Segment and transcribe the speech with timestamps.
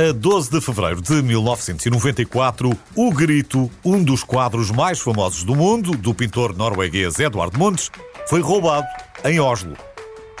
[0.00, 5.90] A 12 de fevereiro de 1994, O Grito, um dos quadros mais famosos do mundo,
[5.90, 7.90] do pintor norueguês Eduardo Montes,
[8.26, 8.86] foi roubado
[9.26, 9.76] em Oslo.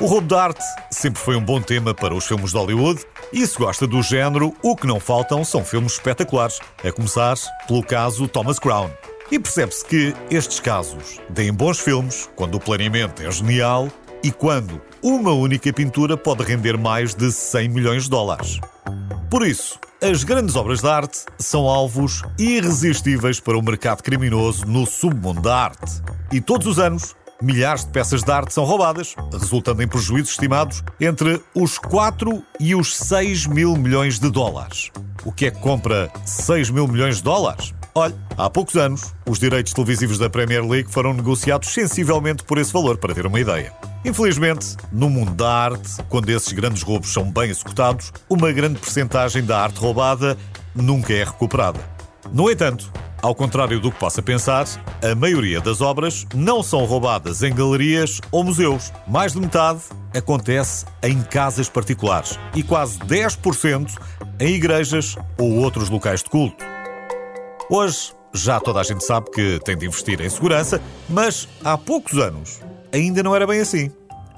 [0.00, 3.46] O roubo de arte sempre foi um bom tema para os filmes de Hollywood e
[3.46, 7.36] se gosta do género, o que não faltam são filmes espetaculares, a começar
[7.68, 8.90] pelo caso Thomas Crown.
[9.30, 13.90] E percebe-se que estes casos deem bons filmes quando o planeamento é genial
[14.24, 18.58] e quando uma única pintura pode render mais de 100 milhões de dólares.
[19.30, 24.84] Por isso, as grandes obras de arte são alvos irresistíveis para o mercado criminoso no
[24.84, 26.02] submundo da arte.
[26.32, 30.82] E todos os anos, milhares de peças de arte são roubadas, resultando em prejuízos estimados
[31.00, 34.90] entre os 4 e os 6 mil milhões de dólares.
[35.24, 37.72] O que é que compra 6 mil milhões de dólares?
[37.94, 42.72] Olhe, há poucos anos, os direitos televisivos da Premier League foram negociados sensivelmente por esse
[42.72, 43.72] valor, para ter uma ideia.
[44.04, 49.44] Infelizmente, no mundo da arte, quando esses grandes roubos são bem executados, uma grande percentagem
[49.44, 50.38] da arte roubada
[50.74, 51.78] nunca é recuperada.
[52.32, 54.66] No entanto, ao contrário do que possa pensar,
[55.02, 58.90] a maioria das obras não são roubadas em galerias ou museus.
[59.06, 59.80] Mais de metade
[60.16, 63.94] acontece em casas particulares e quase 10%
[64.38, 66.64] em igrejas ou outros locais de culto.
[67.68, 72.16] Hoje, já toda a gente sabe que tem de investir em segurança, mas há poucos
[72.18, 72.60] anos
[72.92, 73.90] ainda não era bem assim.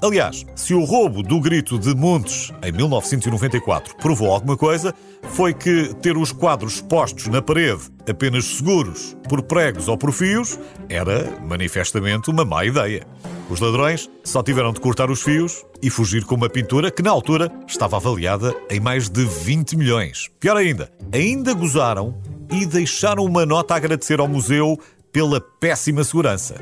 [0.03, 4.93] Aliás, se o roubo do grito de Montes em 1994 provou alguma coisa,
[5.29, 10.59] foi que ter os quadros postos na parede apenas seguros por pregos ou por fios
[10.89, 13.07] era manifestamente uma má ideia.
[13.49, 17.11] Os ladrões só tiveram de cortar os fios e fugir com uma pintura que, na
[17.11, 20.29] altura, estava avaliada em mais de 20 milhões.
[20.37, 22.17] Pior ainda, ainda gozaram
[22.51, 24.77] e deixaram uma nota a agradecer ao museu
[25.13, 26.55] pela péssima segurança.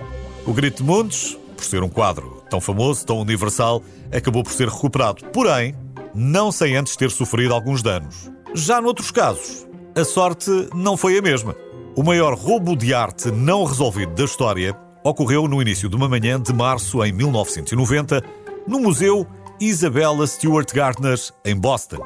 [0.46, 4.68] O Grito de Montes, por ser um quadro tão famoso, tão universal, acabou por ser
[4.68, 5.24] recuperado.
[5.32, 5.76] Porém,
[6.14, 8.32] não sem antes ter sofrido alguns danos.
[8.54, 11.56] Já noutros casos, a sorte não foi a mesma.
[11.96, 16.42] O maior roubo de arte não resolvido da história ocorreu no início de uma manhã
[16.42, 18.24] de março em 1990,
[18.68, 19.28] no Museu
[19.60, 22.00] Isabella Stewart Gardner, em Boston.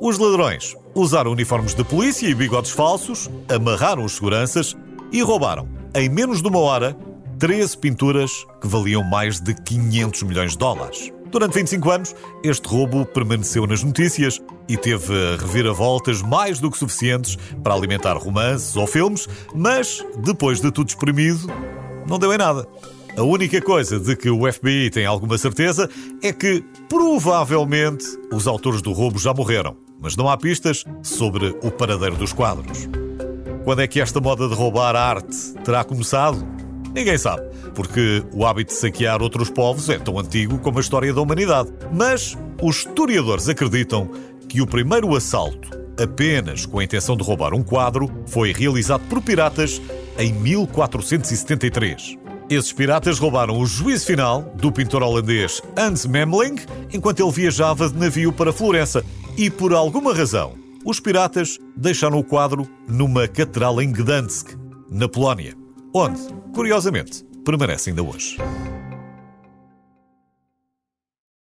[0.00, 4.74] Os ladrões usaram uniformes de polícia e bigodes falsos, amarraram os seguranças
[5.12, 6.96] e roubaram, em menos de uma hora,
[7.42, 11.12] 13 pinturas que valiam mais de 500 milhões de dólares.
[11.28, 12.14] Durante 25 anos,
[12.44, 18.76] este roubo permaneceu nas notícias e teve reviravoltas mais do que suficientes para alimentar romances
[18.76, 21.52] ou filmes, mas, depois de tudo espremido,
[22.08, 22.64] não deu em nada.
[23.16, 25.90] A única coisa de que o FBI tem alguma certeza
[26.22, 31.70] é que, provavelmente, os autores do roubo já morreram mas não há pistas sobre o
[31.70, 32.88] paradeiro dos quadros.
[33.62, 36.61] Quando é que esta moda de roubar arte terá começado?
[36.94, 37.42] Ninguém sabe,
[37.74, 41.72] porque o hábito de saquear outros povos é tão antigo como a história da humanidade.
[41.92, 44.10] Mas os historiadores acreditam
[44.48, 45.70] que o primeiro assalto,
[46.00, 49.80] apenas com a intenção de roubar um quadro, foi realizado por piratas
[50.18, 52.18] em 1473.
[52.50, 56.56] Esses piratas roubaram o juízo final do pintor holandês Hans Memling
[56.92, 59.02] enquanto ele viajava de navio para Florença
[59.38, 60.52] e por alguma razão,
[60.84, 64.54] os piratas deixaram o quadro numa catedral em Gdansk,
[64.90, 65.54] na Polónia,
[65.92, 66.20] onde,
[66.54, 68.36] curiosamente, permanece ainda hoje.